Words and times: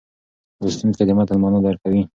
لوستونکی 0.61 1.03
د 1.07 1.11
متن 1.17 1.37
معنا 1.41 1.59
درک 1.63 1.79
کوي. 1.83 2.01